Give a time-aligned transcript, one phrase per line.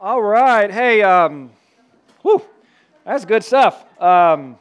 [0.00, 0.72] All right.
[0.72, 1.50] Hey, um,
[2.22, 2.42] whew,
[3.04, 3.80] that's good stuff.
[4.00, 4.58] Um,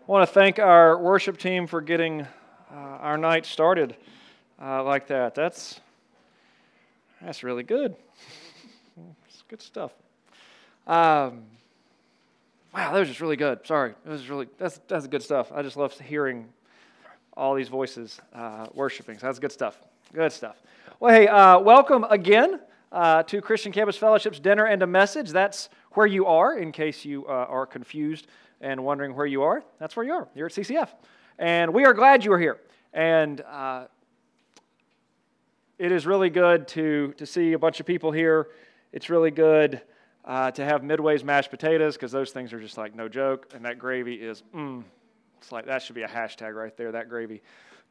[0.00, 3.96] I want to thank our worship team for getting uh, our night started
[4.60, 5.36] uh, like that.
[5.36, 5.80] That's
[7.22, 7.94] that's really good.
[9.28, 9.92] It's good stuff.
[10.88, 11.44] Um,
[12.74, 13.64] wow, that was just really good.
[13.64, 15.52] Sorry, it was really that's that's good stuff.
[15.54, 16.48] I just love hearing
[17.36, 19.18] all these voices uh, worshiping.
[19.18, 19.78] So that's good stuff.
[20.12, 20.56] Good stuff.
[20.98, 22.58] Well, hey, uh, welcome again
[22.92, 25.30] uh, to Christian Campus Fellowship's Dinner and a Message.
[25.30, 28.26] That's where you are, in case you uh, are confused
[28.60, 29.64] and wondering where you are.
[29.78, 30.28] That's where you are.
[30.34, 30.90] You're at CCF.
[31.38, 32.58] And we are glad you are here.
[32.92, 33.86] And uh,
[35.78, 38.48] it is really good to, to see a bunch of people here.
[38.92, 39.80] It's really good
[40.24, 43.52] uh, to have Midway's mashed potatoes because those things are just like no joke.
[43.54, 44.84] And that gravy is, mm,
[45.38, 47.42] it's like that should be a hashtag right there, that gravy.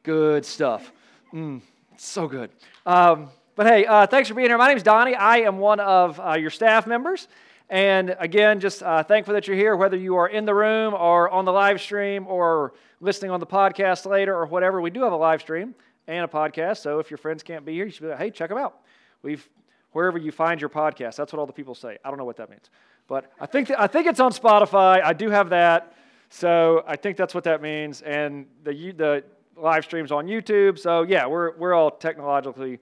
[0.04, 0.92] Good stuff.
[1.34, 1.60] Mm,
[1.96, 2.50] so good.
[2.86, 4.56] Um, but hey, uh, thanks for being here.
[4.56, 5.14] My name is Donnie.
[5.14, 7.28] I am one of uh, your staff members.
[7.68, 11.28] And again, just uh, thankful that you're here, whether you are in the room or
[11.28, 14.80] on the live stream or listening on the podcast later or whatever.
[14.80, 15.74] We do have a live stream
[16.06, 16.78] and a podcast.
[16.78, 18.80] So if your friends can't be here, you should be like, hey, check them out.
[19.22, 19.46] We've
[19.92, 21.16] wherever you find your podcast.
[21.16, 21.98] That's what all the people say.
[22.04, 22.70] I don't know what that means,
[23.06, 25.02] but I think th- I think it's on Spotify.
[25.02, 25.94] I do have that,
[26.30, 28.00] so I think that's what that means.
[28.02, 29.24] And the the
[29.56, 30.78] live streams on YouTube.
[30.78, 32.80] So yeah, we're we're all technologically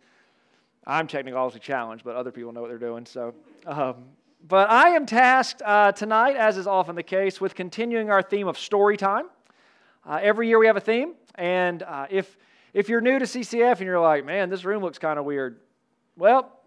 [0.91, 3.07] I'm technologically challenged, but other people know what they're doing.
[3.07, 3.33] So,
[3.65, 4.07] um,
[4.49, 8.49] but I am tasked uh, tonight, as is often the case, with continuing our theme
[8.49, 9.27] of story time.
[10.05, 12.37] Uh, every year we have a theme, and uh, if
[12.75, 15.61] if you're new to CCF and you're like, man, this room looks kind of weird,
[16.17, 16.61] well,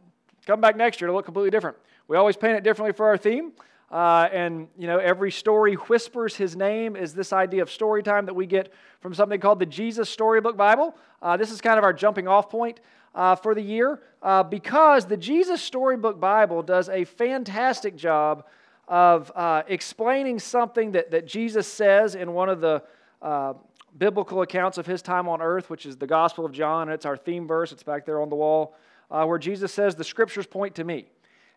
[0.45, 1.75] come back next year; it'll look completely different.
[2.07, 3.51] We always paint it differently for our theme.
[3.91, 8.25] Uh, and you know every story whispers his name is this idea of story time
[8.25, 11.83] that we get from something called the jesus storybook bible uh, this is kind of
[11.83, 12.79] our jumping off point
[13.15, 18.45] uh, for the year uh, because the Jesus Storybook Bible does a fantastic job
[18.87, 22.83] of uh, explaining something that, that Jesus says in one of the
[23.21, 23.53] uh,
[23.97, 26.83] biblical accounts of his time on earth, which is the Gospel of John.
[26.83, 28.75] And it's our theme verse, it's back there on the wall,
[29.11, 31.05] uh, where Jesus says, The scriptures point to me.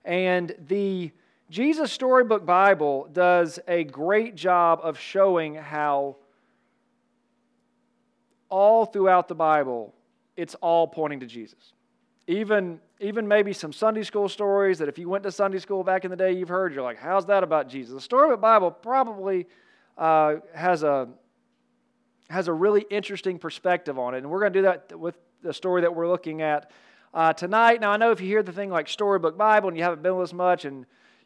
[0.04, 1.10] And the
[1.50, 6.16] Jesus Storybook Bible does a great job of showing how
[8.48, 9.92] all throughout the Bible,
[10.36, 11.72] it's all pointing to Jesus.
[12.26, 16.04] Even, even maybe some Sunday school stories that if you went to Sunday school back
[16.04, 17.94] in the day, you've heard, you're like, how's that about Jesus?
[17.94, 19.46] The story of the Bible probably
[19.96, 21.08] uh, has, a,
[22.28, 24.18] has a really interesting perspective on it.
[24.18, 26.70] And we're going to do that with the story that we're looking at
[27.14, 27.80] uh, tonight.
[27.80, 30.16] Now, I know if you hear the thing like Storybook Bible and you haven't been
[30.16, 30.80] with us much, and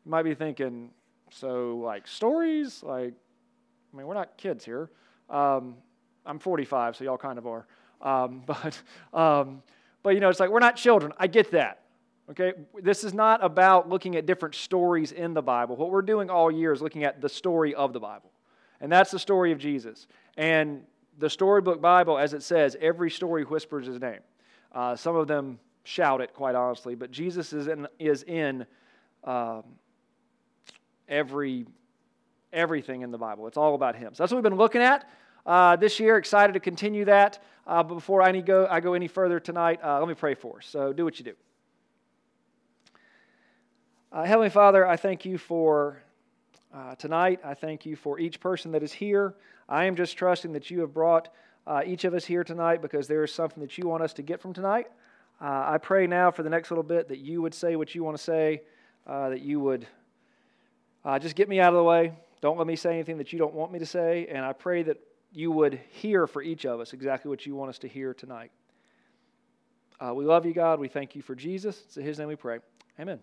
[0.04, 0.90] you might be thinking,
[1.30, 2.82] so like stories?
[2.82, 3.14] Like,
[3.92, 4.90] I mean, we're not kids here.
[5.28, 5.76] Um,
[6.26, 7.66] I'm 45, so y'all kind of are.
[8.00, 8.80] Um, but,
[9.12, 9.62] um,
[10.02, 11.12] but, you know, it's like we're not children.
[11.18, 11.82] I get that.
[12.30, 12.52] Okay?
[12.80, 15.76] This is not about looking at different stories in the Bible.
[15.76, 18.30] What we're doing all year is looking at the story of the Bible.
[18.80, 20.06] And that's the story of Jesus.
[20.36, 20.82] And
[21.18, 24.20] the storybook Bible, as it says, every story whispers his name.
[24.72, 28.64] Uh, some of them shout it, quite honestly, but Jesus is in, is in
[29.24, 29.64] um,
[31.08, 31.66] every,
[32.52, 33.48] everything in the Bible.
[33.48, 34.14] It's all about him.
[34.14, 35.10] So that's what we've been looking at
[35.46, 36.16] uh, this year.
[36.16, 37.42] Excited to continue that.
[37.66, 40.58] Uh, but before I, go, I go any further tonight, uh, let me pray for
[40.58, 40.66] us.
[40.66, 41.34] So do what you do.
[44.12, 46.02] Uh, Heavenly Father, I thank you for
[46.74, 47.40] uh, tonight.
[47.44, 49.34] I thank you for each person that is here.
[49.68, 51.28] I am just trusting that you have brought
[51.66, 54.22] uh, each of us here tonight because there is something that you want us to
[54.22, 54.88] get from tonight.
[55.42, 58.14] I pray now for the next little bit that you would say what you want
[58.16, 58.60] to say,
[59.06, 59.86] that you would
[61.20, 62.12] just get me out of the way.
[62.42, 64.26] Don't let me say anything that you don't want me to say.
[64.26, 64.98] And I pray that
[65.32, 68.50] you would hear for each of us exactly what you want us to hear tonight.
[70.00, 70.80] Uh, we love you, God.
[70.80, 71.82] We thank you for Jesus.
[71.86, 72.58] It's in His name we pray.
[72.98, 73.20] Amen.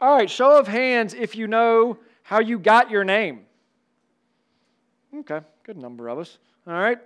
[0.00, 3.46] All right, show of hands if you know how you got your name.
[5.14, 6.38] Okay, good number of us.
[6.66, 6.98] All right.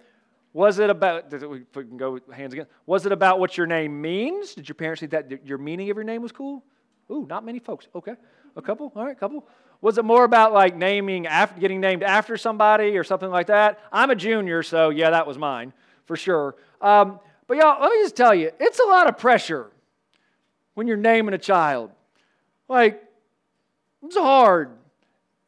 [0.55, 2.67] Was it about, we can go hands again.
[2.87, 4.55] Was it about what your name means?
[4.55, 6.65] Did your parents think that your meaning of your name was cool?
[7.11, 7.87] Ooh, not many folks.
[7.95, 8.15] Okay.
[8.57, 8.91] A couple?
[8.97, 9.47] All right, couple.
[9.81, 13.79] Was it more about like naming, after, getting named after somebody or something like that?
[13.93, 15.73] I'm a junior, so yeah, that was mine
[16.07, 16.57] for sure.
[16.81, 19.71] Um, but y'all, let me just tell you, it's a lot of pressure
[20.75, 21.91] when you're naming a child.
[22.69, 23.03] Like,
[24.05, 24.71] it's hard.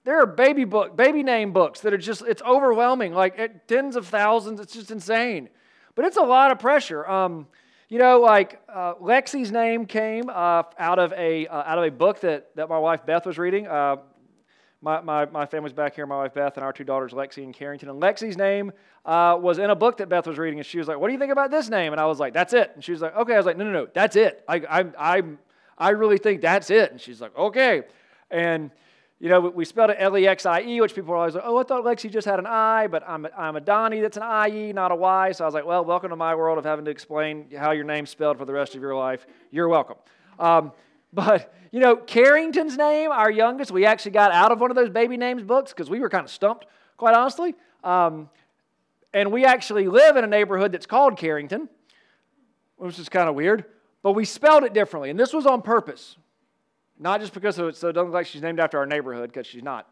[0.05, 4.07] There are baby book, baby name books that are just, it's overwhelming, like tens of
[4.07, 4.61] thousands.
[4.61, 5.49] It's just insane.
[5.95, 7.07] But it's a lot of pressure.
[7.07, 7.47] Um,
[7.89, 11.91] you know, like uh, Lexie's name came uh, out of a uh, out of a
[11.91, 13.67] book that that my wife Beth was reading.
[14.83, 17.55] My, my, my family's back here, my wife Beth, and our two daughters, Lexie and
[17.55, 17.91] Kerrington.
[17.91, 18.73] And Lexie's name
[19.05, 21.13] uh, was in a book that Beth was reading, and she was like, What do
[21.13, 21.93] you think about this name?
[21.93, 22.73] And I was like, That's it.
[22.75, 23.35] And she was like, Okay.
[23.35, 24.43] I was like, No, no, no, that's it.
[24.49, 25.23] I, I, I,
[25.77, 26.93] I really think that's it.
[26.93, 27.83] And she's like, Okay.
[28.31, 28.71] And,
[29.19, 31.45] you know, we spelled it L E X I E, which people are always like,
[31.47, 34.23] Oh, I thought Lexi just had an I, but I'm, I'm a Donnie that's an
[34.23, 35.33] I E, not a Y.
[35.33, 37.85] So I was like, Well, welcome to my world of having to explain how your
[37.85, 39.27] name's spelled for the rest of your life.
[39.51, 39.97] You're welcome.
[40.39, 40.73] Um,
[41.13, 44.91] but, you know, Kerrington's name, our youngest, we actually got out of one of those
[44.91, 46.67] baby names books because we were kind of stumped,
[46.97, 47.55] quite honestly.
[47.83, 48.29] Um,
[49.13, 51.69] and we actually live in a neighborhood that's called Carrington,
[52.77, 53.65] which is kind of weird,
[54.03, 55.11] but we spelled it differently.
[55.11, 56.17] And this was on purpose,
[56.99, 59.47] not just because it, so it doesn't look like she's named after our neighborhood, because
[59.47, 59.89] she's not.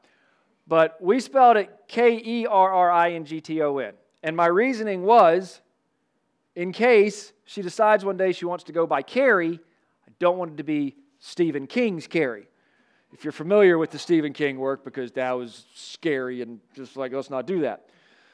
[0.67, 3.95] But we spelled it K E R R I N G T O N.
[4.23, 5.61] And my reasoning was
[6.55, 9.61] in case she decides one day she wants to go by Carrie,
[10.07, 12.49] I don't want it to be Stephen King's Carrie.
[13.13, 17.13] If you're familiar with the Stephen King work, because that was scary and just like,
[17.13, 17.87] let's not do that.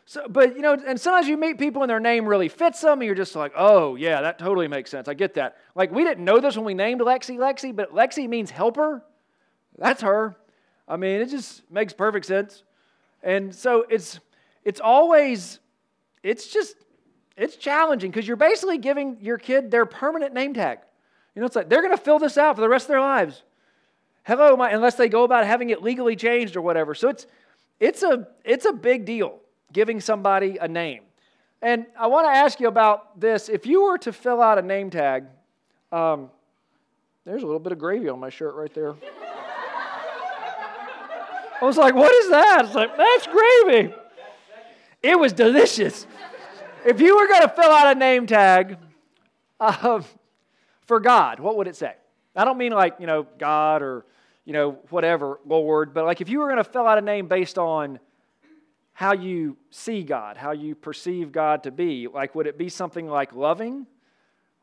[0.07, 3.01] So, but you know, and sometimes you meet people and their name really fits them,
[3.01, 5.09] and you're just like, oh yeah, that totally makes sense.
[5.09, 5.57] I get that.
[5.75, 9.03] Like we didn't know this when we named Lexie Lexie, but Lexi means helper.
[9.79, 10.37] That's her.
[10.87, 12.65] I mean, it just makes perfect sense.
[13.23, 14.21] And so it's
[14.63, 15.59] it's always
[16.23, 16.77] it's just
[17.37, 20.81] it's challenging because you're basically giving your kid their permanent name tag.
[21.35, 23.01] You know, it's like they're going to fill this out for the rest of their
[23.01, 23.43] lives.
[24.25, 26.95] Hello, my, unless they go about having it legally changed or whatever.
[26.95, 27.27] So it's,
[27.81, 29.41] it's, a, it's a big deal
[29.73, 31.03] giving somebody a name.
[31.61, 33.49] And I want to ask you about this.
[33.49, 35.25] If you were to fill out a name tag,
[35.91, 36.31] um,
[37.25, 38.95] there's a little bit of gravy on my shirt right there.
[41.61, 42.65] I was like, what is that?
[42.67, 43.95] It's like, that's gravy.
[45.03, 46.07] It was delicious.
[46.85, 48.77] If you were going to fill out a name tag,
[49.61, 50.05] um,
[50.87, 51.95] for God, what would it say?
[52.37, 54.05] I don't mean like, you know, God or,
[54.45, 57.29] you know, whatever, Lord, but like if you were going to fill out a name
[57.29, 57.99] based on
[58.93, 63.09] how you see God, how you perceive God to be, like would it be something
[63.09, 63.87] like loving?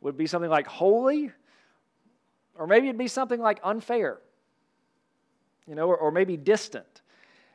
[0.01, 1.31] Would it be something like holy?
[2.55, 4.19] Or maybe it'd be something like unfair,
[5.67, 7.01] you know, or, or maybe distant.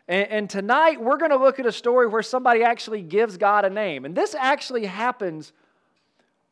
[0.09, 3.65] And, and tonight we're going to look at a story where somebody actually gives God
[3.65, 4.05] a name.
[4.05, 5.53] And this actually happens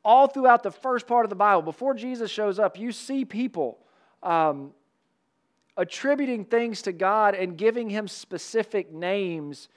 [0.04, 3.78] all throughout the first part of the Bible, before Jesus shows up, you see people
[4.22, 4.72] um,
[5.76, 9.68] attributing things to God and giving him specific names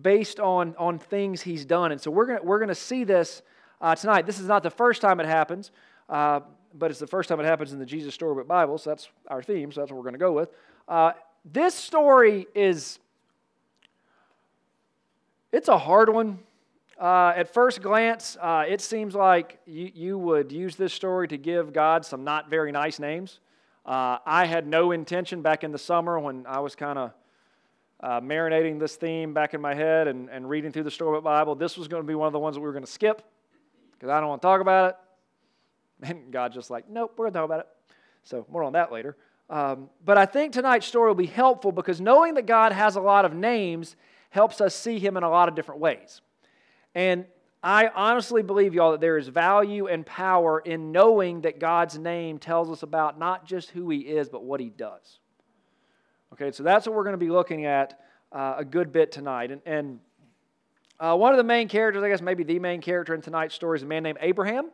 [0.00, 1.92] based on, on things he's done.
[1.92, 3.42] And so we're going we're to see this
[3.80, 4.26] uh, tonight.
[4.26, 5.70] This is not the first time it happens,
[6.08, 6.40] uh,
[6.74, 9.42] but it's the first time it happens in the Jesus Storybook Bible, so that's our
[9.42, 10.50] theme, so that's what we're going to go with.
[10.88, 11.12] Uh,
[11.44, 12.98] this story is,
[15.52, 16.38] it's a hard one.
[16.98, 21.36] Uh, at first glance, uh, it seems like you, you would use this story to
[21.36, 23.40] give God some not very nice names.
[23.84, 27.12] Uh, I had no intention back in the summer when I was kind of
[28.00, 31.54] uh, marinating this theme back in my head and, and reading through the Storybook Bible.
[31.54, 33.22] This was going to be one of the ones that we were going to skip
[33.92, 34.96] because I don't want to talk about it.
[36.02, 37.68] And God just like, nope, we're going to talk about it.
[38.22, 39.16] So more on that later.
[39.48, 43.00] Um, but I think tonight's story will be helpful because knowing that God has a
[43.00, 43.96] lot of names
[44.30, 46.20] helps us see Him in a lot of different ways.
[46.96, 47.26] And
[47.62, 52.38] I honestly believe, y'all, that there is value and power in knowing that God's name
[52.38, 55.18] tells us about not just who He is, but what He does.
[56.32, 58.00] Okay, so that's what we're going to be looking at
[58.32, 59.50] uh, a good bit tonight.
[59.50, 60.00] And, and
[60.98, 63.76] uh, one of the main characters, I guess maybe the main character in tonight's story,
[63.76, 64.70] is a man named Abraham.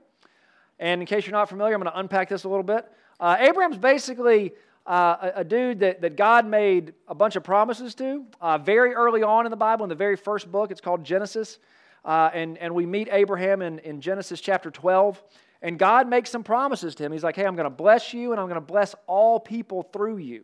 [0.79, 2.87] And in case you're not familiar, I'm going to unpack this a little bit.
[3.19, 4.53] Uh, Abraham's basically
[4.87, 8.94] uh, a, a, dude that, that God made a bunch of promises to uh, very
[8.94, 10.70] early on in the Bible, in the very first book.
[10.70, 11.58] It's called Genesis.
[12.05, 15.23] Uh, and, and we meet Abraham in, in Genesis chapter 12.
[15.63, 17.13] And God makes some promises to him.
[17.13, 19.85] He's like, hey, I'm going to bless you and I'm going to bless all people
[19.85, 20.43] through you.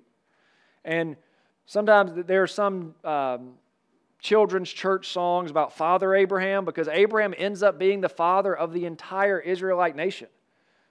[0.84, 1.16] And
[1.66, 3.54] sometimes there are some um,
[4.20, 8.84] children's church songs about Father Abraham because Abraham ends up being the father of the
[8.84, 10.28] entire Israelite nation,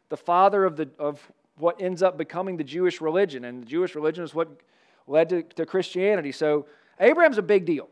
[0.09, 3.45] the father of, the, of what ends up becoming the Jewish religion.
[3.45, 4.49] And the Jewish religion is what
[5.07, 6.33] led to, to Christianity.
[6.33, 6.65] So
[6.99, 7.87] Abraham's a big deal.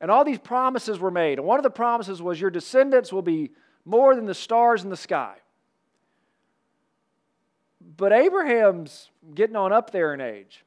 [0.00, 1.38] And all these promises were made.
[1.38, 3.50] And one of the promises was, Your descendants will be
[3.84, 5.36] more than the stars in the sky.
[7.96, 10.64] But Abraham's getting on up there in age.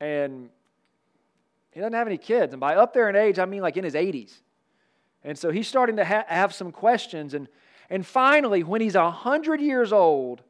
[0.00, 0.48] And
[1.70, 2.52] he doesn't have any kids.
[2.52, 4.40] And by up there in age, I mean like in his 80s.
[5.22, 7.34] And so he's starting to ha- have some questions.
[7.34, 7.46] And,
[7.88, 10.42] and finally, when he's 100 years old,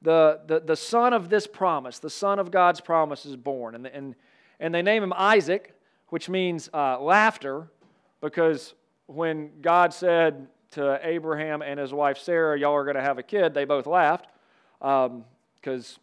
[0.00, 3.74] the, the, the son of this promise, the son of God's promise, is born.
[3.74, 4.14] And, and,
[4.60, 5.74] and they name him Isaac
[6.08, 7.68] which means uh, laughter,
[8.20, 8.74] because
[9.06, 13.22] when God said to Abraham and his wife Sarah, Y'all are going to have a
[13.22, 14.26] kid, they both laughed
[14.80, 15.06] because
[15.96, 16.00] um,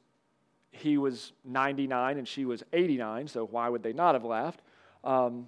[0.72, 4.62] he was 99 and she was 89, so why would they not have laughed?
[5.04, 5.48] Um,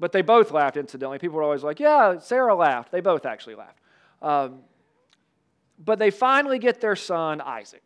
[0.00, 1.18] but they both laughed, incidentally.
[1.18, 2.92] People were always like, yeah, Sarah laughed.
[2.92, 3.80] They both actually laughed.
[4.22, 4.60] Um,
[5.84, 7.82] but they finally get their son, Isaac.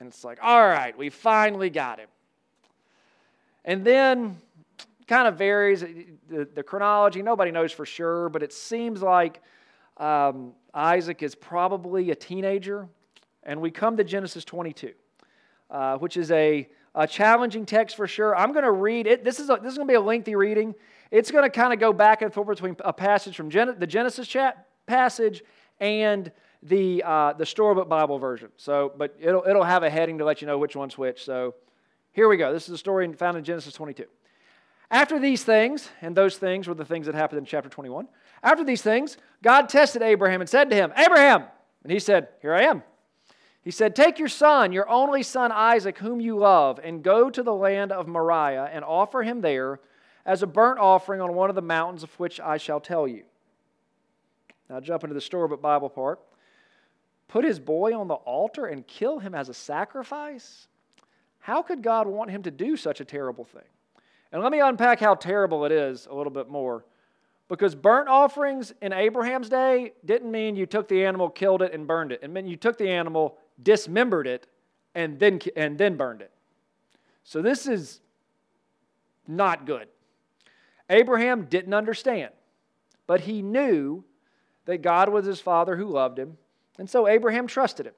[0.00, 2.08] And it's like, all right, we finally got him.
[3.64, 4.38] And then,
[5.06, 9.40] kind of varies the, the chronology, nobody knows for sure, but it seems like
[9.96, 12.88] um, Isaac is probably a teenager.
[13.42, 14.92] And we come to Genesis 22,
[15.70, 18.34] uh, which is a, a challenging text for sure.
[18.34, 19.22] I'm going to read it.
[19.22, 20.74] This is, a, this is going to be a lengthy reading.
[21.10, 23.86] It's going to kind of go back and forth between a passage from Gen- the
[23.86, 25.42] Genesis chat passage
[25.78, 26.32] and
[26.62, 28.48] the, uh, the Storybook Bible version.
[28.56, 31.24] So, but it'll, it'll have a heading to let you know which one's which.
[31.24, 31.54] So
[32.12, 32.52] here we go.
[32.52, 34.04] This is a story found in Genesis 22.
[34.94, 38.06] After these things, and those things were the things that happened in chapter 21.
[38.44, 41.46] After these things, God tested Abraham and said to him, Abraham!
[41.82, 42.84] And he said, Here I am.
[43.64, 47.42] He said, Take your son, your only son Isaac, whom you love, and go to
[47.42, 49.80] the land of Moriah and offer him there
[50.24, 53.24] as a burnt offering on one of the mountains of which I shall tell you.
[54.70, 56.20] Now, jump into the Storybook Bible part
[57.26, 60.68] put his boy on the altar and kill him as a sacrifice?
[61.40, 63.62] How could God want him to do such a terrible thing?
[64.34, 66.84] And let me unpack how terrible it is a little bit more.
[67.48, 71.86] Because burnt offerings in Abraham's day didn't mean you took the animal, killed it, and
[71.86, 72.20] burned it.
[72.22, 74.46] It meant you took the animal, dismembered it,
[74.94, 76.30] and then, and then burned it.
[77.22, 78.00] So this is
[79.26, 79.88] not good.
[80.90, 82.32] Abraham didn't understand,
[83.06, 84.04] but he knew
[84.66, 86.36] that God was his father who loved him
[86.78, 87.94] and so Abraham trusted him.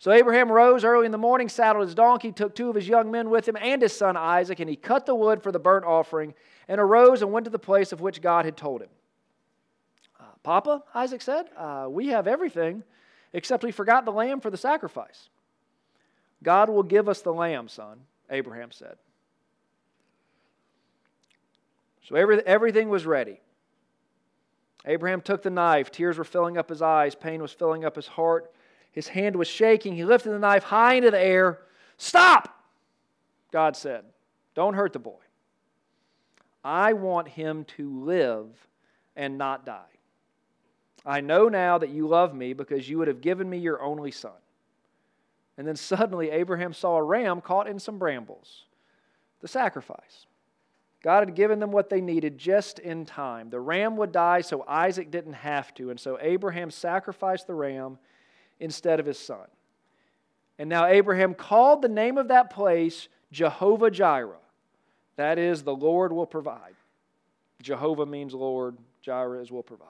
[0.00, 3.10] So Abraham rose early in the morning, saddled his donkey, took two of his young
[3.10, 5.84] men with him and his son Isaac, and he cut the wood for the burnt
[5.84, 6.32] offering,
[6.68, 8.88] and arose and went to the place of which God had told him.
[10.18, 12.82] Uh, Papa, Isaac said, uh, we have everything,
[13.34, 15.28] except we forgot the lamb for the sacrifice.
[16.42, 18.96] God will give us the lamb, son, Abraham said.
[22.08, 23.38] So every, everything was ready.
[24.86, 25.90] Abraham took the knife.
[25.90, 27.14] Tears were filling up his eyes.
[27.14, 28.50] Pain was filling up his heart.
[28.92, 29.94] His hand was shaking.
[29.94, 31.60] He lifted the knife high into the air.
[31.96, 32.56] Stop!
[33.52, 34.04] God said,
[34.54, 35.18] Don't hurt the boy.
[36.64, 38.48] I want him to live
[39.16, 39.82] and not die.
[41.04, 44.10] I know now that you love me because you would have given me your only
[44.10, 44.32] son.
[45.56, 48.64] And then suddenly Abraham saw a ram caught in some brambles,
[49.40, 50.26] the sacrifice.
[51.02, 53.48] God had given them what they needed just in time.
[53.48, 57.98] The ram would die so Isaac didn't have to, and so Abraham sacrificed the ram
[58.60, 59.46] instead of his son.
[60.58, 64.36] And now Abraham called the name of that place Jehovah Jireh.
[65.16, 66.74] That is, the Lord will provide.
[67.62, 69.88] Jehovah means Lord, Jireh is will provide.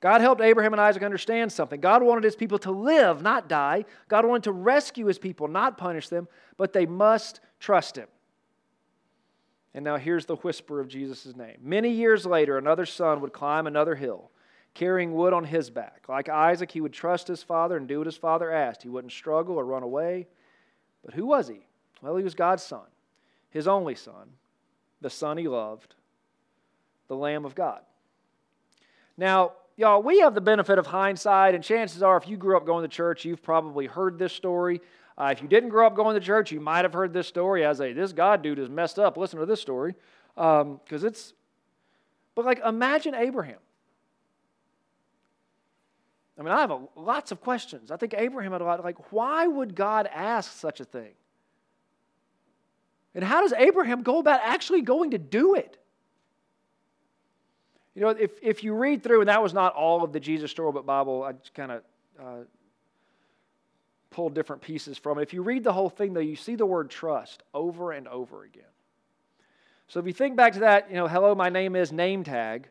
[0.00, 1.80] God helped Abraham and Isaac understand something.
[1.80, 3.84] God wanted his people to live, not die.
[4.06, 8.06] God wanted to rescue his people, not punish them, but they must trust him.
[9.74, 11.56] And now here's the whisper of Jesus' name.
[11.62, 14.30] Many years later, another son would climb another hill,
[14.74, 16.04] carrying wood on his back.
[16.08, 18.82] Like Isaac, he would trust his father and do what his father asked.
[18.82, 20.28] He wouldn't struggle or run away.
[21.04, 21.66] But who was he?
[22.02, 22.86] Well, he was God's son,
[23.50, 24.30] his only son,
[25.00, 25.94] the son he loved,
[27.08, 27.80] the Lamb of God.
[29.16, 32.66] Now, y'all, we have the benefit of hindsight, and chances are, if you grew up
[32.66, 34.80] going to church, you've probably heard this story.
[35.16, 37.64] Uh, if you didn't grow up going to church, you might have heard this story
[37.64, 39.16] as a this God dude is messed up.
[39.16, 39.96] Listen to this story
[40.36, 41.32] because um, it's.
[42.36, 43.58] But like, imagine Abraham.
[46.38, 47.90] I mean, I have a, lots of questions.
[47.90, 48.82] I think Abraham had a lot.
[48.84, 51.12] Like, why would God ask such a thing?
[53.14, 55.76] And how does Abraham go about actually going to do it?
[57.96, 60.52] You know, if, if you read through, and that was not all of the Jesus
[60.52, 61.82] Storybook Bible, I just kind of
[62.20, 62.44] uh,
[64.10, 65.22] pull different pieces from it.
[65.22, 68.44] If you read the whole thing, though, you see the word trust over and over
[68.44, 68.62] again.
[69.88, 72.68] So if you think back to that, you know, hello, my name is name tag,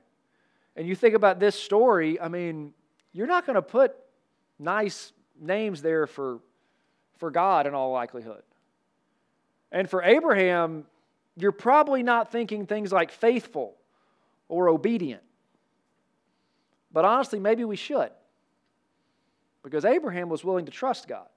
[0.78, 2.74] and you think about this story, I mean,
[3.18, 3.96] you're not going to put
[4.60, 6.38] nice names there for,
[7.18, 8.44] for God in all likelihood.
[9.72, 10.86] And for Abraham,
[11.36, 13.74] you're probably not thinking things like faithful
[14.48, 15.24] or obedient.
[16.94, 18.12] But honestly, maybe we should.
[19.64, 21.28] Because Abraham was willing to trust God.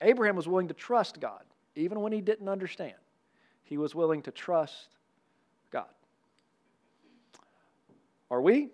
[0.00, 1.42] Abraham was willing to trust God,
[1.74, 2.94] even when he didn't understand.
[3.64, 4.88] He was willing to trust
[5.70, 5.84] God.
[8.30, 8.70] Are we?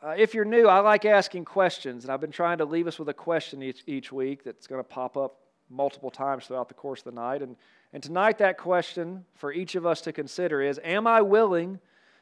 [0.00, 3.00] Uh, if you're new, I like asking questions, and I've been trying to leave us
[3.00, 5.40] with a question each, each week that's going to pop up
[5.70, 7.42] multiple times throughout the course of the night.
[7.42, 7.56] And,
[7.92, 11.80] and tonight, that question for each of us to consider is Am I willing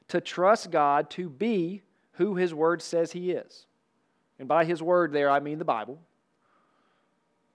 [0.09, 3.66] to trust God to be who His Word says He is.
[4.38, 6.00] and by his word there I mean the Bible,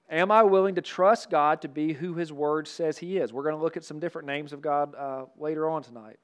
[0.10, 3.34] am I willing to trust God to be who his word says he is?
[3.34, 6.20] We're going to look at some different names of God uh, later on tonight.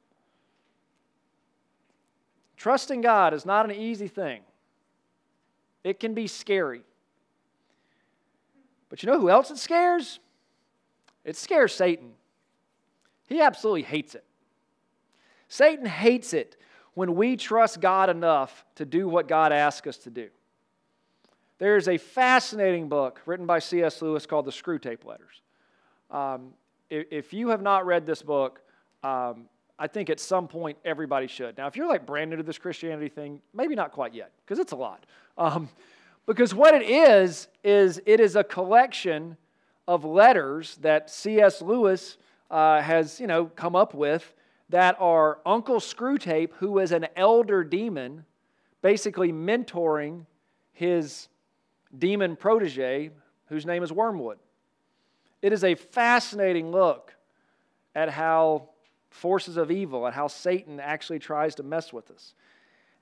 [2.58, 4.42] Trusting God is not an easy thing,
[5.84, 6.82] it can be scary.
[8.90, 10.20] But you know who else it scares?
[11.26, 12.14] It scares Satan.
[13.28, 14.24] He absolutely hates it.
[15.50, 16.56] Satan hates it
[16.94, 20.30] when we trust God enough to do what God asks us to do.
[21.60, 24.02] There's a fascinating book written by C.S.
[24.02, 25.42] Lewis called The Screwtape Letters.
[26.10, 26.54] Um,
[26.90, 28.62] if, if, you have not read this book,
[29.04, 29.50] um,
[29.80, 31.58] I think at some point everybody should.
[31.58, 34.60] Now, if you're like brand new to this Christianity thing, maybe not quite yet, because
[34.60, 35.06] it's a lot.
[35.38, 35.70] Um,
[36.26, 39.38] because what it is, is it is a collection
[39.88, 41.62] of letters that C.S.
[41.62, 42.18] Lewis
[42.52, 44.34] uh, has, you know, come up with
[44.70, 48.26] that are Uncle Screwtape, who is an elder demon,
[48.82, 50.26] basically mentoring
[50.74, 51.30] his
[51.98, 53.12] demon protege,
[53.48, 54.40] whose name is Wormwood.
[55.42, 57.16] It is a fascinating look
[57.96, 58.70] at how
[59.10, 62.34] forces of evil, and how Satan actually tries to mess with us.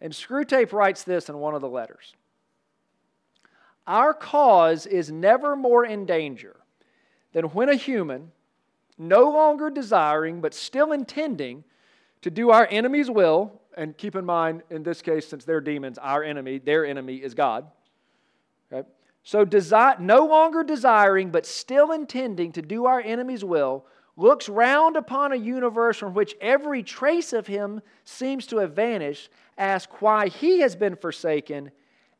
[0.02, 2.14] And Screwtape writes this in one of the letters
[3.88, 6.58] Our cause is never more in danger
[7.34, 8.32] than when a human,
[8.98, 11.64] no longer desiring but still intending
[12.22, 15.98] to do our enemy's will, and keep in mind, in this case, since they're demons,
[15.98, 17.68] our enemy, their enemy is God.
[18.72, 18.88] Okay?
[19.24, 23.86] So, desi- no longer desiring but still intending to do our enemy's will,
[24.18, 29.30] looks round upon a universe from which every trace of him seems to have vanished,
[29.58, 31.72] asks why he has been forsaken,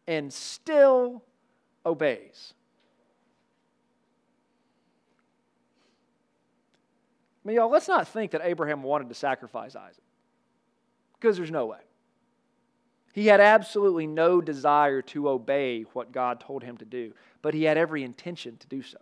[0.08, 1.24] and still
[1.86, 2.54] obeys.
[7.44, 10.04] I mean, y'all, let's not think that Abraham wanted to sacrifice Isaac,
[11.20, 11.80] because there's no way.
[13.14, 17.64] He had absolutely no desire to obey what God told him to do, but he
[17.64, 18.98] had every intention to do so.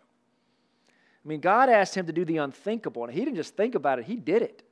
[1.23, 3.99] I mean, God asked him to do the unthinkable, and he didn't just think about
[3.99, 4.63] it, he did it.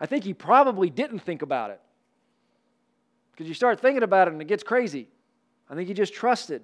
[0.00, 1.80] I think he probably didn't think about it.
[3.32, 5.08] Because you start thinking about it and it gets crazy.
[5.68, 6.62] I think he just trusted.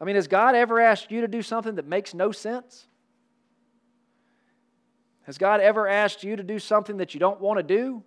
[0.00, 2.86] I mean, has God ever asked you to do something that makes no sense?
[5.22, 8.02] Has God ever asked you to do something that you don't want to do?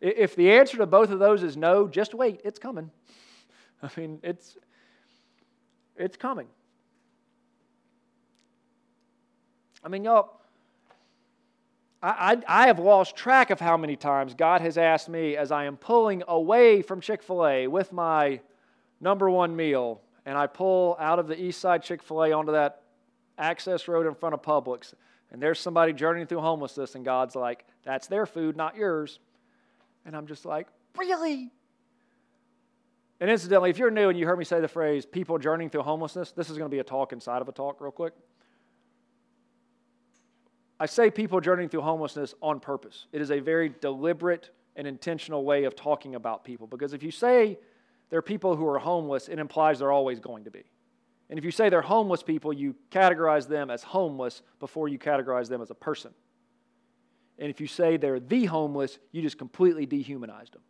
[0.00, 2.90] If the answer to both of those is no, just wait, it's coming.
[3.82, 4.56] I mean, it's
[5.96, 6.46] it's coming.
[9.82, 10.40] I mean, y'all,
[12.02, 15.52] I, I, I, have lost track of how many times God has asked me as
[15.52, 18.40] I am pulling away from Chick-fil-A with my
[19.00, 22.82] number one meal, and I pull out of the east side Chick-fil-A onto that
[23.38, 24.94] access road in front of Publix
[25.32, 29.20] and there's somebody journeying through homelessness, and God's like, that's their food, not yours.
[30.04, 30.66] And I'm just like,
[30.96, 31.50] really?
[33.20, 35.82] And incidentally, if you're new and you heard me say the phrase people journeying through
[35.82, 38.14] homelessness, this is going to be a talk inside of a talk, real quick.
[40.80, 43.06] I say people journeying through homelessness on purpose.
[43.12, 47.10] It is a very deliberate and intentional way of talking about people because if you
[47.10, 47.58] say
[48.08, 50.64] there are people who are homeless, it implies they're always going to be.
[51.28, 55.48] And if you say they're homeless people, you categorize them as homeless before you categorize
[55.48, 56.12] them as a person.
[57.38, 60.62] And if you say they're the homeless, you just completely dehumanized them.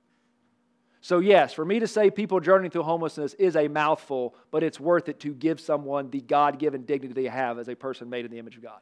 [1.02, 4.78] So, yes, for me to say people journeying through homelessness is a mouthful, but it's
[4.78, 8.26] worth it to give someone the God given dignity they have as a person made
[8.26, 8.80] in the image of God,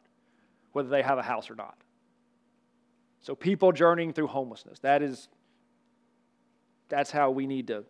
[0.72, 1.76] whether they have a house or not.
[3.20, 5.28] So, people journeying through homelessness, that is,
[6.88, 7.84] that's how we need to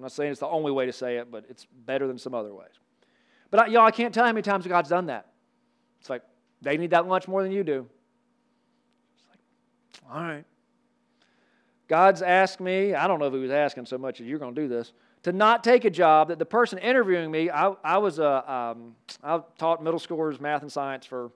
[0.00, 2.34] I'm not saying it's the only way to say it, but it's better than some
[2.34, 2.72] other ways.
[3.50, 5.26] But I, y'all, I can't tell how many times God's done that.
[6.00, 6.22] It's like,
[6.62, 7.86] they need that lunch more than you do.
[9.18, 10.44] It's like, all right.
[11.86, 14.54] God's asked me, I don't know if he was asking so much as you're going
[14.54, 17.98] to do this, to not take a job that the person interviewing me, I, I
[17.98, 21.30] was a, um, I taught middle schoolers math and science for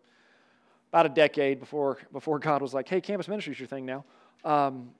[0.91, 4.05] about a decade before, before God was like, hey, campus ministry is your thing now.
[4.45, 4.91] Um,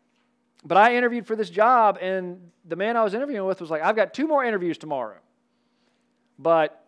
[0.65, 3.83] but I interviewed for this job, and the man I was interviewing with was like,
[3.83, 5.19] I've got two more interviews tomorrow.
[6.39, 6.85] But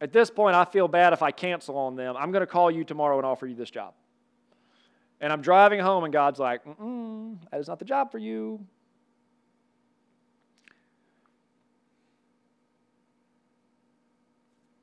[0.00, 2.16] at this point, I feel bad if I cancel on them.
[2.18, 3.94] I'm going to call you tomorrow and offer you this job.
[5.20, 8.64] And I'm driving home, and God's like, mm that is not the job for you.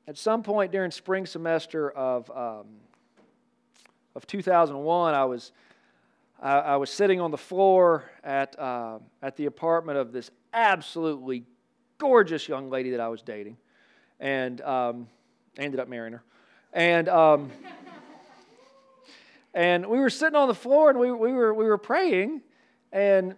[0.08, 2.68] At some point during spring semester of, um,
[4.16, 5.52] of 2001, I was
[6.44, 11.46] I, I was sitting on the floor at, uh, at the apartment of this absolutely
[11.98, 13.56] gorgeous young lady that I was dating,
[14.20, 15.08] and um,
[15.58, 16.24] ended up marrying her.
[16.74, 17.50] And, um,
[19.54, 22.42] and we were sitting on the floor and we, we, were, we were praying,
[22.92, 23.36] and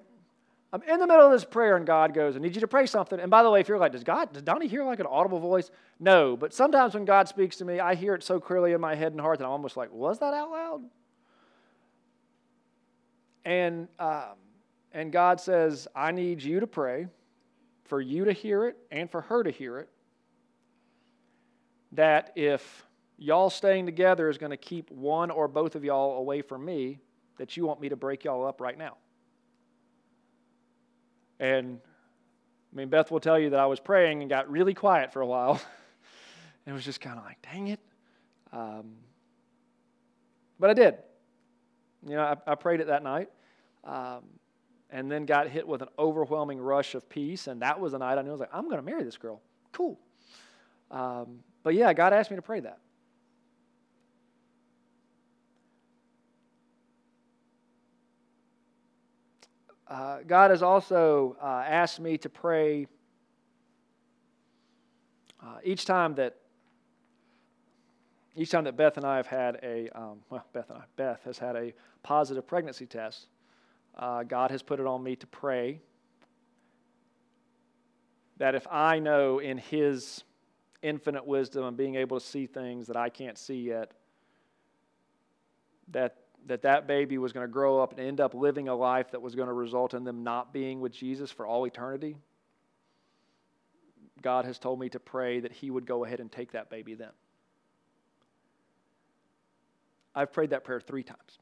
[0.76, 2.86] I'm in the middle of this prayer, and God goes, I need you to pray
[2.86, 3.18] something.
[3.18, 5.40] And by the way, if you're like, does God, does Donnie hear like an audible
[5.40, 5.72] voice?
[6.02, 8.94] No, but sometimes when God speaks to me, I hear it so clearly in my
[8.94, 10.82] head and heart that I'm almost like, was that out loud?
[13.46, 14.36] And, um,
[14.92, 17.08] and God says, I need you to pray
[17.86, 19.88] for you to hear it and for her to hear it.
[21.94, 22.86] That if
[23.18, 27.00] y'all staying together is going to keep one or both of y'all away from me,
[27.38, 28.98] that you want me to break y'all up right now.
[31.40, 31.80] And
[32.74, 35.22] I mean, Beth will tell you that I was praying and got really quiet for
[35.22, 35.52] a while.
[36.66, 37.80] and it was just kind of like, dang it.
[38.52, 38.96] Um,
[40.60, 40.96] but I did.
[42.08, 43.30] You know, I, I prayed it that night.
[43.84, 44.24] Um,
[44.90, 47.48] and then got hit with an overwhelming rush of peace.
[47.48, 49.18] And that was the night I knew I was like, I'm going to marry this
[49.18, 49.42] girl.
[49.72, 50.00] Cool.
[50.92, 52.80] Um, but yeah, God asked me to pray that.
[59.88, 62.88] Uh, God has also uh, asked me to pray
[65.44, 66.38] uh, each time that
[68.36, 71.24] each time that Beth and I have had a um, well, Beth and I, Beth
[71.26, 73.28] has had a positive pregnancy test.
[73.96, 75.80] Uh, God has put it on me to pray
[78.38, 80.24] that if I know in His
[80.82, 83.92] infinite wisdom and being able to see things that I can't see yet,
[85.92, 89.12] that that that baby was going to grow up and end up living a life
[89.12, 92.16] that was going to result in them not being with Jesus for all eternity,
[94.22, 96.94] God has told me to pray that He would go ahead and take that baby
[96.94, 97.12] then.
[100.14, 101.40] I've prayed that prayer three times.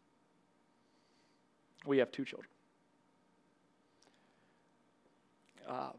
[1.85, 2.49] We have two children.
[5.67, 5.89] Uh,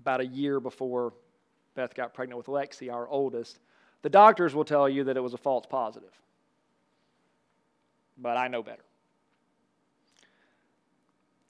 [0.00, 1.12] about a year before
[1.74, 3.58] Beth got pregnant with Lexie, our oldest,
[4.02, 6.12] the doctors will tell you that it was a false positive
[8.18, 8.84] but I know better.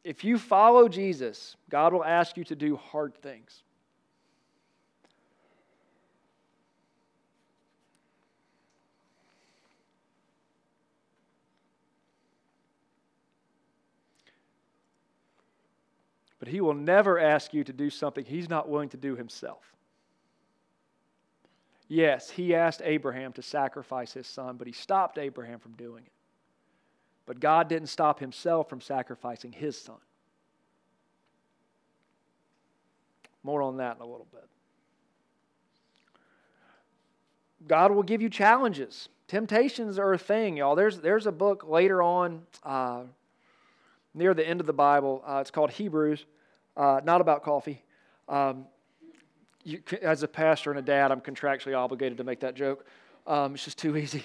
[0.05, 3.63] If you follow Jesus, God will ask you to do hard things.
[16.39, 19.75] But he will never ask you to do something he's not willing to do himself.
[21.89, 26.13] Yes, he asked Abraham to sacrifice his son, but he stopped Abraham from doing it.
[27.29, 29.99] But God didn't stop himself from sacrificing his son.
[33.43, 34.49] More on that in a little bit.
[37.67, 39.11] God will give you challenges.
[39.27, 40.75] Temptations are a thing, y'all.
[40.75, 43.03] There's, there's a book later on uh,
[44.15, 45.23] near the end of the Bible.
[45.27, 46.25] Uh, it's called Hebrews,
[46.79, 47.85] uh, not about coffee.
[48.27, 48.65] Um,
[49.65, 52.87] you, as a pastor and a dad, I'm contractually obligated to make that joke.
[53.27, 54.25] Um, it's just too easy.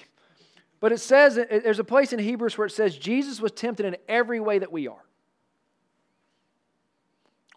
[0.84, 3.96] But it says, there's a place in Hebrews where it says Jesus was tempted in
[4.06, 5.02] every way that we are.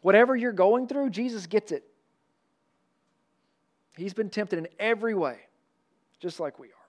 [0.01, 1.83] Whatever you're going through, Jesus gets it.
[3.97, 5.39] He's been tempted in every way,
[6.21, 6.87] just like we are.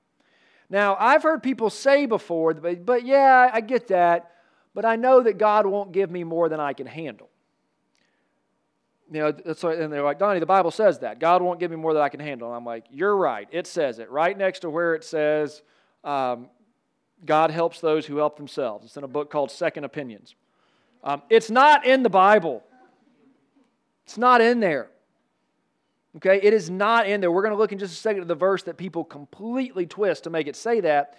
[0.71, 4.31] Now, I've heard people say before, but, but yeah, I get that,
[4.75, 7.31] but I know that God won't give me more than I can handle.
[9.11, 11.19] You know, and they're like, Donnie, the Bible says that.
[11.19, 12.47] God won't give me more than I can handle.
[12.47, 13.49] And I'm like, you're right.
[13.51, 15.63] It says it right next to where it says,
[16.05, 16.49] um,
[17.25, 18.85] God helps those who help themselves.
[18.85, 20.35] It's in a book called Second Opinions.
[21.03, 22.63] Um, it's not in the Bible,
[24.05, 24.91] it's not in there.
[26.17, 27.31] Okay, it is not in there.
[27.31, 30.25] We're going to look in just a second at the verse that people completely twist
[30.25, 31.19] to make it say that.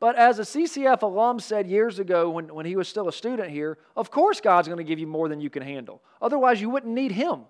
[0.00, 3.50] But as a CCF alum said years ago when, when he was still a student
[3.50, 6.02] here, of course God's going to give you more than you can handle.
[6.22, 7.40] Otherwise, you wouldn't need Him.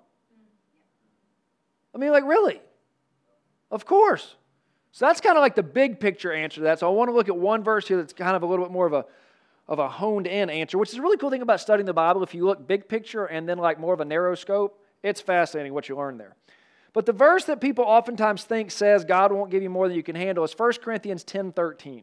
[1.94, 2.60] I mean, like, really?
[3.70, 4.34] Of course.
[4.98, 6.80] So that's kind of like the big picture answer to that.
[6.80, 8.72] So I want to look at one verse here that's kind of a little bit
[8.72, 9.04] more of a
[9.68, 12.24] of a honed in answer, which is a really cool thing about studying the Bible.
[12.24, 15.72] If you look big picture and then like more of a narrow scope, it's fascinating
[15.72, 16.34] what you learn there.
[16.94, 20.02] But the verse that people oftentimes think says God won't give you more than you
[20.02, 22.02] can handle is 1 Corinthians 10 13.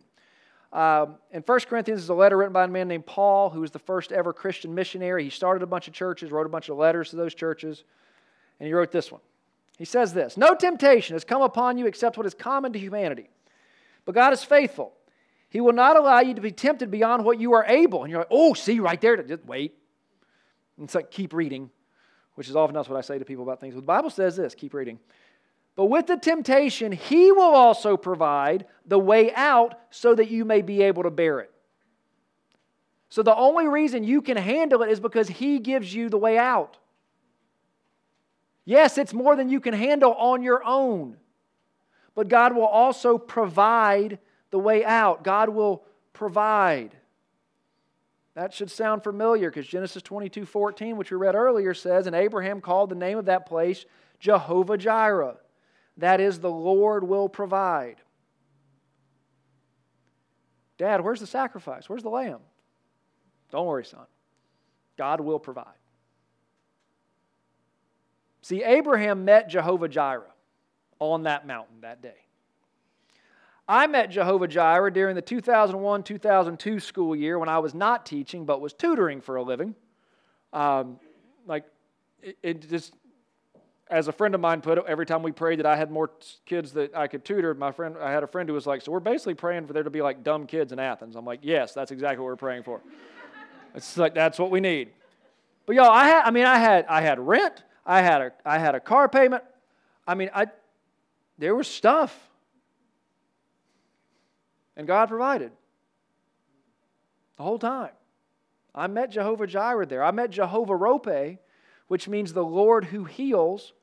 [0.71, 3.71] Um, and 1 Corinthians is a letter written by a man named Paul, who was
[3.71, 5.25] the first ever Christian missionary.
[5.25, 7.83] He started a bunch of churches, wrote a bunch of letters to those churches,
[8.61, 9.19] and he wrote this one.
[9.77, 13.29] He says this No temptation has come upon you except what is common to humanity.
[14.05, 14.93] But God is faithful.
[15.49, 18.03] He will not allow you to be tempted beyond what you are able.
[18.03, 19.21] And you're like, oh, see right there.
[19.23, 19.73] Just wait.
[20.77, 21.69] And it's like, keep reading,
[22.35, 23.73] which is often that's what I say to people about things.
[23.73, 24.99] But the Bible says this keep reading.
[25.75, 30.61] But with the temptation, He will also provide the way out so that you may
[30.61, 31.51] be able to bear it.
[33.09, 36.37] So the only reason you can handle it is because He gives you the way
[36.37, 36.77] out.
[38.65, 41.17] Yes, it's more than you can handle on your own.
[42.15, 45.23] But God will also provide the way out.
[45.23, 46.95] God will provide.
[48.33, 52.59] That should sound familiar because Genesis 22 14, which we read earlier, says, And Abraham
[52.59, 53.85] called the name of that place
[54.19, 55.37] Jehovah Jireh.
[55.97, 57.97] That is, the Lord will provide.
[60.77, 61.87] Dad, where's the sacrifice?
[61.87, 62.39] Where's the lamb?
[63.51, 64.05] Don't worry, son.
[64.97, 65.65] God will provide.
[68.45, 70.31] See, Abraham met Jehovah Jireh
[70.99, 72.27] on that mountain that day.
[73.67, 78.45] I met Jehovah Jireh during the 2001 2002 school year when I was not teaching
[78.45, 79.73] but was tutoring for a living.
[80.53, 80.99] Um,
[81.47, 81.65] like,
[82.21, 82.93] it, it, just,
[83.89, 86.11] as a friend of mine put it, every time we prayed that I had more
[86.45, 88.91] kids that I could tutor, my friend, I had a friend who was like, So
[88.91, 91.15] we're basically praying for there to be like dumb kids in Athens.
[91.15, 92.79] I'm like, Yes, that's exactly what we're praying for.
[93.73, 94.91] it's like, that's what we need.
[95.65, 98.57] But y'all, I had, I mean, I had, I had rent, I had a, I
[98.57, 99.43] had a car payment.
[100.07, 100.47] I mean, I,
[101.37, 102.17] there was stuff.
[104.75, 105.51] And God provided
[107.37, 107.91] the whole time.
[108.73, 110.03] I met Jehovah Jireh there.
[110.03, 111.39] I met Jehovah Rophe,
[111.87, 113.73] which means the Lord who heals,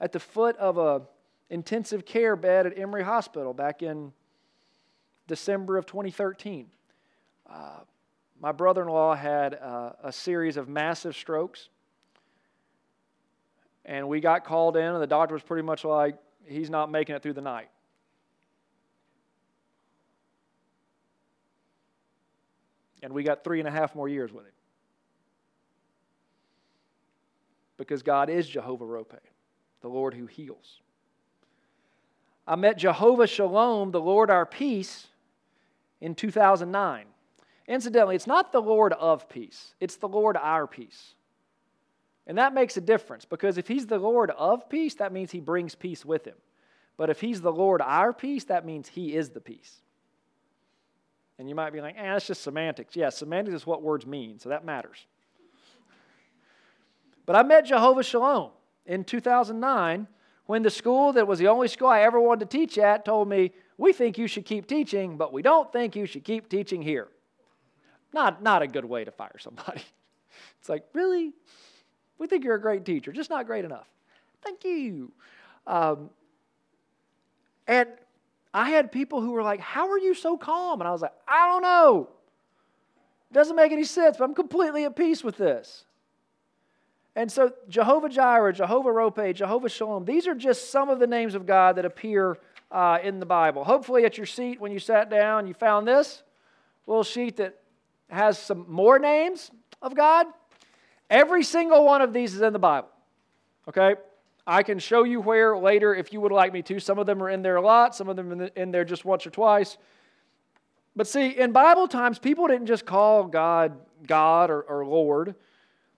[0.00, 1.02] at the foot of a
[1.50, 4.12] intensive care bed at Emory Hospital back in
[5.26, 6.66] December of 2013.
[7.48, 7.80] Uh,
[8.40, 11.68] my brother in law had uh, a series of massive strokes.
[13.88, 17.16] And we got called in, and the doctor was pretty much like, he's not making
[17.16, 17.70] it through the night.
[23.02, 24.52] And we got three and a half more years with him.
[27.78, 29.16] Because God is Jehovah Rophe,
[29.80, 30.82] the Lord who heals.
[32.46, 35.06] I met Jehovah Shalom, the Lord our peace,
[36.02, 37.06] in 2009.
[37.66, 41.14] Incidentally, it's not the Lord of peace, it's the Lord our peace.
[42.28, 45.40] And that makes a difference because if He's the Lord of peace, that means He
[45.40, 46.36] brings peace with Him.
[46.98, 49.80] But if He's the Lord our peace, that means He is the peace.
[51.38, 52.94] And you might be like, eh, that's just semantics.
[52.94, 55.06] Yeah, semantics is what words mean, so that matters.
[57.24, 58.50] But I met Jehovah Shalom
[58.86, 60.06] in 2009
[60.46, 63.28] when the school that was the only school I ever wanted to teach at told
[63.28, 66.82] me, We think you should keep teaching, but we don't think you should keep teaching
[66.82, 67.08] here.
[68.12, 69.82] Not, not a good way to fire somebody.
[70.60, 71.32] It's like, really?
[72.18, 73.86] We think you're a great teacher, just not great enough.
[74.42, 75.12] Thank you.
[75.66, 76.10] Um,
[77.66, 77.88] and
[78.52, 80.80] I had people who were like, How are you so calm?
[80.80, 82.08] And I was like, I don't know.
[83.30, 85.84] It doesn't make any sense, but I'm completely at peace with this.
[87.14, 91.34] And so, Jehovah Jireh, Jehovah Rophe, Jehovah Shalom, these are just some of the names
[91.34, 92.38] of God that appear
[92.70, 93.64] uh, in the Bible.
[93.64, 96.22] Hopefully, at your seat when you sat down, you found this
[96.86, 97.58] little sheet that
[98.08, 99.50] has some more names
[99.82, 100.26] of God.
[101.10, 102.88] Every single one of these is in the Bible.
[103.68, 103.94] Okay?
[104.46, 106.80] I can show you where later if you would like me to.
[106.80, 109.26] Some of them are in there a lot, some of them in there just once
[109.26, 109.76] or twice.
[110.96, 115.34] But see, in Bible times, people didn't just call God God or, or Lord.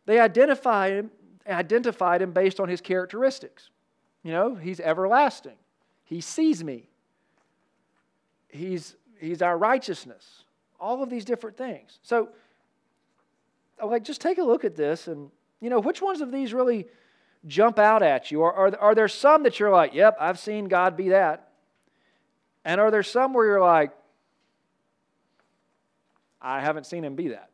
[0.07, 1.11] They identified him,
[1.49, 3.71] identified him based on his characteristics.
[4.23, 5.57] You know, he's everlasting.
[6.05, 6.89] He sees me.
[8.49, 10.45] He's, he's our righteousness.
[10.81, 12.01] All of these different things.
[12.03, 12.31] So,
[13.85, 16.87] like, just take a look at this and, you know, which ones of these really
[17.47, 18.43] jump out at you?
[18.43, 21.49] Are, are there some that you're like, yep, I've seen God be that?
[22.65, 23.93] And are there some where you're like,
[26.41, 27.51] I haven't seen him be that?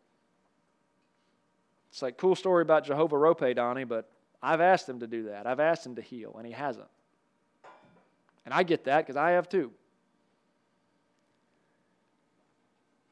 [1.91, 4.09] It's like, cool story about Jehovah Rophe, Donnie, but
[4.43, 5.47] I've asked him to do that.
[5.47, 6.89] I've asked him to heal, and he hasn't.
[8.45, 9.73] And I get that because I have too.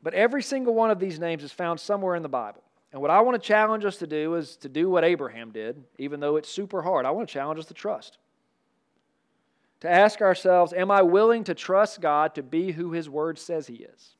[0.03, 2.63] But every single one of these names is found somewhere in the Bible.
[2.95, 5.83] And what I want to challenge us to do is to do what Abraham did,
[5.99, 7.05] even though it's super hard.
[7.05, 8.19] I want to challenge us to trust.
[9.81, 13.67] To ask ourselves, am I willing to trust God to be who His Word says
[13.67, 14.15] He is?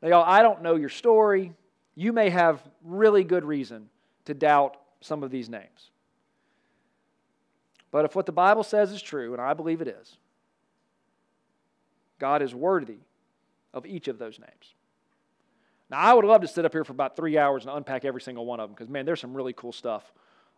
[0.00, 1.52] Now, y'all, I don't know your story.
[1.96, 3.88] You may have really good reason
[4.26, 5.90] to doubt some of these names.
[7.90, 10.16] But if what the Bible says is true, and I believe it is,
[12.20, 12.98] God is worthy
[13.74, 14.74] of each of those names.
[15.90, 18.20] Now, I would love to sit up here for about three hours and unpack every
[18.20, 20.12] single one of them because, man, there's some really cool stuff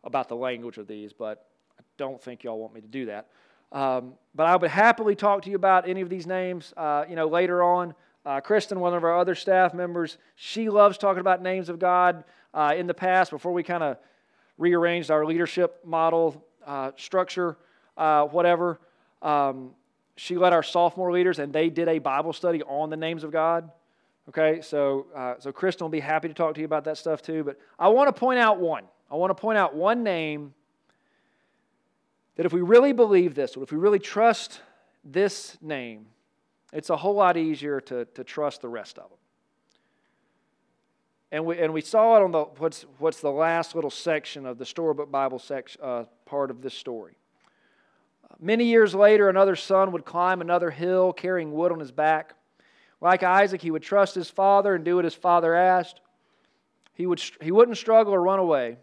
[0.04, 1.46] about the language of these, but
[1.78, 3.28] I don't think y'all want me to do that.
[3.70, 7.16] Um, but I would happily talk to you about any of these names, uh, you
[7.16, 7.94] know, later on.
[8.24, 12.24] Uh, Kristen, one of our other staff members, she loves talking about names of God.
[12.54, 13.98] Uh, in the past, before we kind of
[14.56, 17.58] rearranged our leadership model uh, structure,
[17.98, 18.80] uh, whatever,
[19.20, 19.72] um,
[20.16, 23.30] she led our sophomore leaders, and they did a Bible study on the names of
[23.30, 23.70] God.
[24.28, 27.22] Okay, so, uh, so Kristen will be happy to talk to you about that stuff
[27.22, 27.44] too.
[27.44, 28.84] But I want to point out one.
[29.10, 30.52] I want to point out one name
[32.36, 34.60] that if we really believe this, if we really trust
[35.02, 36.06] this name,
[36.74, 39.18] it's a whole lot easier to, to trust the rest of them.
[41.32, 44.58] And we, and we saw it on the, what's, what's the last little section of
[44.58, 47.16] the Storybook Bible section, uh, part of this story.
[48.38, 52.34] Many years later, another son would climb another hill carrying wood on his back.
[53.00, 56.00] Like Isaac, he would trust his father and do what his father asked.
[56.94, 58.78] He, would, he wouldn't struggle or run away.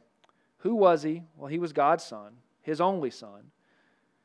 [0.59, 1.21] Who was he?
[1.37, 3.51] Well, he was God's son, his only son,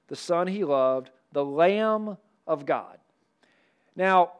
[0.08, 2.98] the son he loved, the Lamb of God.
[3.96, 4.32] Now,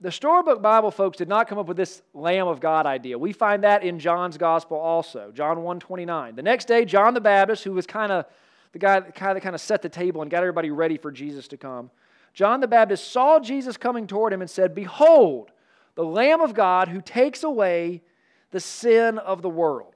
[0.00, 3.18] the storybook Bible folks did not come up with this Lamb of God idea.
[3.18, 6.36] We find that in John's Gospel also, John 129.
[6.36, 8.26] The next day, John the Baptist, who was kind of
[8.72, 11.56] the guy that kind of set the table and got everybody ready for Jesus to
[11.56, 11.90] come,
[12.34, 15.50] John the Baptist saw Jesus coming toward him and said, Behold,
[15.94, 18.02] the Lamb of God who takes away
[18.50, 19.94] the sin of the world.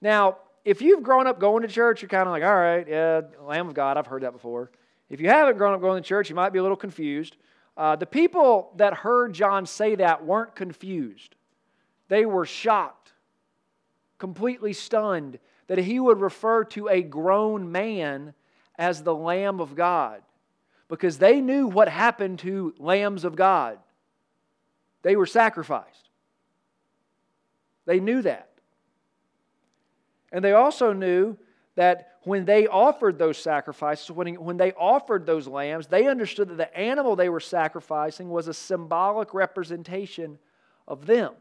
[0.00, 3.20] Now, if you've grown up going to church, you're kind of like, all right, yeah,
[3.42, 4.70] Lamb of God, I've heard that before.
[5.10, 7.36] If you haven't grown up going to church, you might be a little confused.
[7.76, 11.34] Uh, the people that heard John say that weren't confused,
[12.08, 13.12] they were shocked,
[14.18, 18.34] completely stunned that he would refer to a grown man
[18.78, 20.22] as the Lamb of God
[20.94, 23.78] because they knew what happened to lambs of God.
[25.02, 26.08] They were sacrificed.
[27.84, 28.50] They knew that.
[30.32, 31.36] And they also knew
[31.74, 36.56] that when they offered those sacrifices, when, when they offered those lambs, they understood that
[36.56, 40.38] the animal they were sacrificing was a symbolic representation
[40.88, 41.32] of them.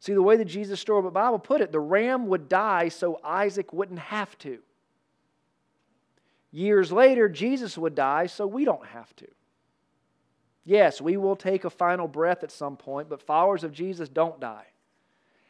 [0.00, 3.72] See, the way the Jesus Storybook Bible put it, the ram would die so Isaac
[3.72, 4.58] wouldn't have to.
[6.50, 9.26] Years later, Jesus would die so we don't have to.
[10.64, 14.40] Yes, we will take a final breath at some point, but followers of Jesus don't
[14.40, 14.66] die.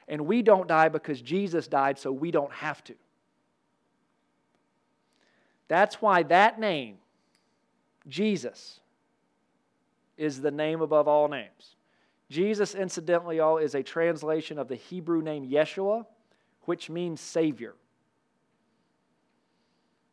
[0.09, 2.95] And we don't die because Jesus died so we don't have to.
[5.69, 6.97] That's why that name,
[8.09, 8.81] Jesus,
[10.17, 11.77] is the name above all names.
[12.31, 16.07] Jesus, incidentally, all is a translation of the Hebrew name Yeshua,
[16.63, 17.75] which means Savior.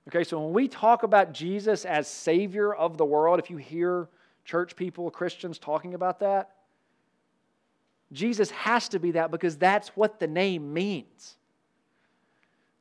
[0.07, 4.09] Okay, so when we talk about Jesus as Savior of the world, if you hear
[4.43, 6.51] church people, Christians talking about that,
[8.11, 11.37] Jesus has to be that because that's what the name means.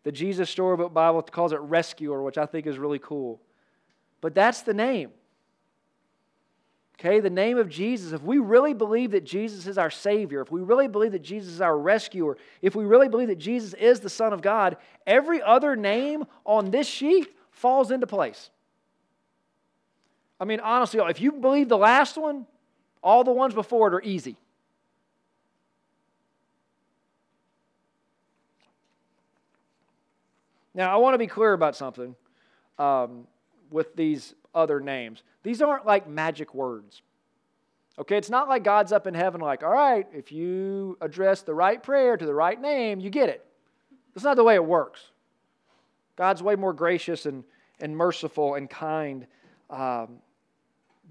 [0.03, 3.41] The Jesus Storybook Bible calls it rescuer, which I think is really cool.
[4.21, 5.11] But that's the name.
[6.99, 8.13] Okay, the name of Jesus.
[8.13, 11.53] If we really believe that Jesus is our Savior, if we really believe that Jesus
[11.53, 14.77] is our rescuer, if we really believe that Jesus is the Son of God,
[15.07, 18.51] every other name on this sheet falls into place.
[20.39, 22.47] I mean, honestly, if you believe the last one,
[23.03, 24.37] all the ones before it are easy.
[30.75, 32.17] Now, I want to be clear about something
[32.79, 33.27] um,
[33.71, 35.23] with these other names.
[35.43, 37.03] These aren't like magic words.
[37.99, 41.55] Okay, it's not like God's up in heaven, like, all right, if you address the
[41.55, 43.45] right prayer to the right name, you get it.
[44.15, 45.01] That's not the way it works.
[46.17, 47.45] God's way more gracious and,
[47.81, 49.27] and merciful and kind
[49.69, 50.19] um,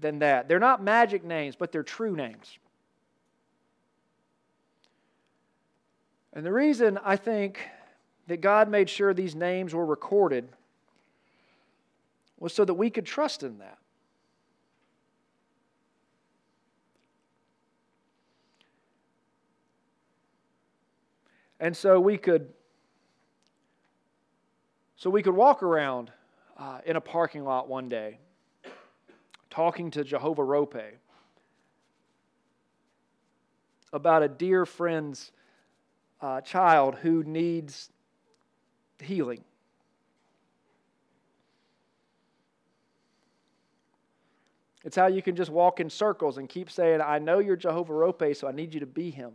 [0.00, 0.48] than that.
[0.48, 2.58] They're not magic names, but they're true names.
[6.32, 7.60] And the reason I think
[8.26, 10.48] that God made sure these names were recorded
[12.42, 13.78] was so that we could trust in that.
[21.60, 22.48] And so we could
[24.96, 26.10] so we could walk around
[26.58, 28.18] uh, in a parking lot one day
[29.48, 30.80] talking to Jehovah Rophe
[33.92, 35.30] about a dear friend's
[36.20, 37.90] uh, child who needs
[39.00, 39.44] healing.
[44.84, 47.94] It's how you can just walk in circles and keep saying, I know you're Jehovah
[47.94, 49.32] Rophe, so I need you to be him.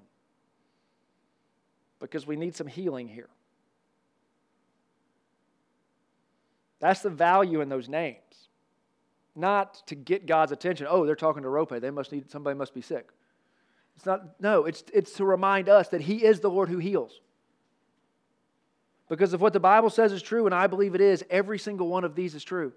[2.00, 3.30] Because we need some healing here.
[6.80, 8.18] That's the value in those names.
[9.36, 10.88] Not to get God's attention.
[10.90, 11.80] Oh, they're talking to Rophe.
[11.80, 13.10] They must need somebody must be sick.
[13.96, 17.20] It's not no, it's it's to remind us that He is the Lord who heals.
[19.10, 21.88] Because if what the Bible says is true, and I believe it is, every single
[21.88, 22.74] one of these is true.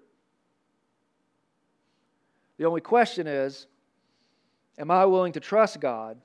[2.61, 3.65] The only question is
[4.77, 6.21] Am I willing to trust God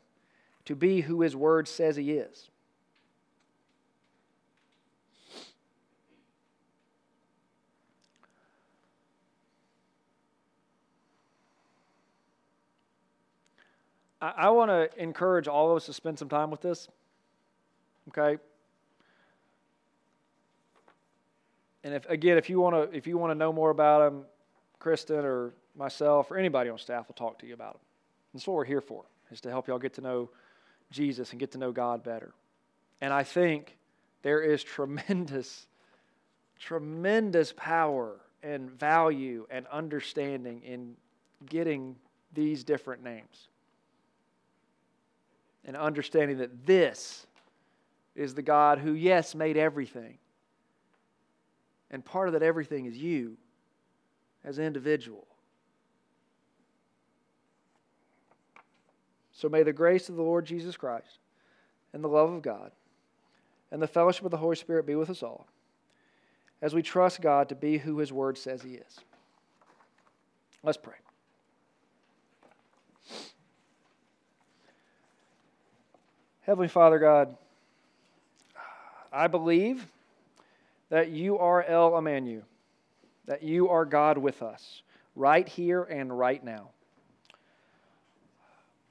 [0.66, 2.50] to be who His Word says He is?
[14.20, 16.86] I, I want to encourage all of us to spend some time with this.
[18.08, 18.36] Okay?
[21.82, 24.26] And if again, if you want to if you want to know more about them,
[24.78, 27.82] Kristen or myself or anybody on staff will talk to you about them.
[28.32, 30.30] That's what we're here for, is to help y'all get to know
[30.90, 32.32] Jesus and get to know God better.
[33.00, 33.76] And I think
[34.22, 35.66] there is tremendous,
[36.58, 40.96] tremendous power and value and understanding in
[41.46, 41.96] getting
[42.32, 43.48] these different names
[45.64, 47.26] and understanding that this
[48.14, 50.18] is the God who, yes, made everything.
[51.90, 53.36] And part of that everything is you
[54.46, 55.26] as an individual.
[59.32, 61.18] So may the grace of the Lord Jesus Christ
[61.92, 62.70] and the love of God
[63.70, 65.46] and the fellowship of the Holy Spirit be with us all
[66.62, 69.00] as we trust God to be who His Word says He is.
[70.62, 70.94] Let's pray.
[76.42, 77.36] Heavenly Father God,
[79.12, 79.86] I believe
[80.90, 82.44] that you are El Emmanuel,
[83.26, 84.82] that you are God with us,
[85.14, 86.70] right here and right now.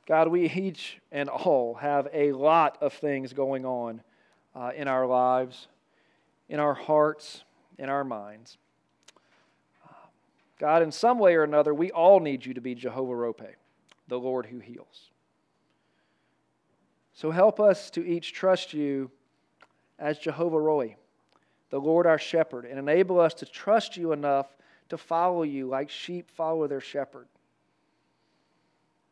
[0.07, 4.01] God, we each and all have a lot of things going on
[4.55, 5.67] uh, in our lives,
[6.47, 7.43] in our hearts,
[7.77, 8.57] in our minds.
[10.59, 13.55] God, in some way or another, we all need you to be Jehovah Rophe,
[14.07, 15.09] the Lord who heals.
[17.13, 19.09] So help us to each trust you
[19.97, 20.95] as Jehovah Rohi,
[21.75, 24.47] the Lord our shepherd, and enable us to trust you enough
[24.87, 27.27] to follow you like sheep follow their shepherd.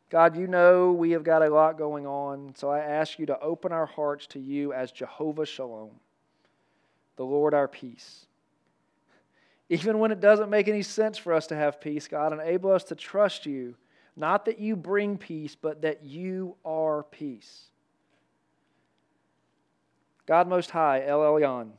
[0.09, 3.39] God, you know we have got a lot going on, so I ask you to
[3.41, 5.89] open our hearts to you as Jehovah Shalom,
[7.17, 8.27] the Lord our peace.
[9.67, 12.85] Even when it doesn't make any sense for us to have peace, God, enable us
[12.85, 13.75] to trust you,
[14.15, 17.63] not that you bring peace, but that you are peace.
[20.25, 21.71] God Most High, El Elyon,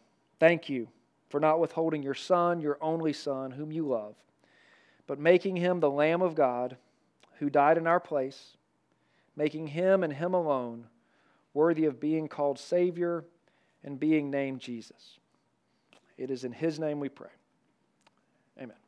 [0.45, 0.87] thank you
[1.31, 4.15] for not withholding your Son, your only Son, whom you love,
[5.07, 6.77] but making him the Lamb of God
[7.39, 8.59] who died in our place,
[9.37, 10.85] making him and him alone
[11.55, 13.25] worthy of being called Savior
[13.83, 15.19] and being named Jesus.
[16.19, 17.33] It is in his name we pray.
[18.61, 18.84] Amen.